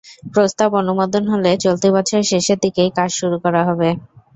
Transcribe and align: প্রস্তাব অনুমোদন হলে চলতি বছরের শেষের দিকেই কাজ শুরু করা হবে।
প্রস্তাব 0.33 0.69
অনুমোদন 0.81 1.23
হলে 1.33 1.51
চলতি 1.63 1.89
বছরের 1.95 2.29
শেষের 2.31 2.57
দিকেই 2.63 2.91
কাজ 2.97 3.09
শুরু 3.19 3.37
করা 3.43 3.61
হবে। 3.69 3.89